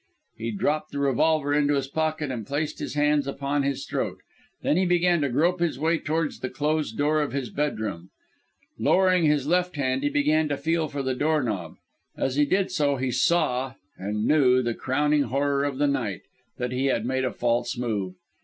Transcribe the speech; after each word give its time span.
He 0.35 0.49
dropped 0.49 0.91
the 0.93 0.97
revolver 0.97 1.53
into 1.53 1.75
his 1.75 1.87
pocket, 1.87 2.31
and 2.31 2.47
placed 2.47 2.79
his 2.79 2.95
hands 2.95 3.27
upon 3.27 3.61
his 3.61 3.85
throat. 3.85 4.17
Then 4.63 4.75
he 4.75 4.83
began 4.83 5.21
to 5.21 5.29
grope 5.29 5.59
his 5.59 5.77
way 5.77 5.99
towards 5.99 6.39
the 6.39 6.49
closed 6.49 6.97
door 6.97 7.21
of 7.21 7.33
his 7.33 7.51
bedroom. 7.51 8.09
Lowering 8.79 9.25
his 9.25 9.45
left 9.45 9.75
hand, 9.75 10.01
he 10.01 10.09
began 10.09 10.49
to 10.49 10.57
feel 10.57 10.87
for 10.87 11.03
the 11.03 11.13
doorknob. 11.13 11.75
As 12.17 12.33
he 12.35 12.45
did 12.45 12.71
so, 12.71 12.95
he 12.95 13.11
saw 13.11 13.75
and 13.95 14.25
knew 14.25 14.63
the 14.63 14.73
crowning 14.73 15.25
horror 15.25 15.63
of 15.63 15.77
the 15.77 15.85
night 15.85 16.21
that 16.57 16.71
he 16.71 16.87
had 16.87 17.05
made 17.05 17.23
a 17.23 17.29
false 17.31 17.77
move. 17.77 18.15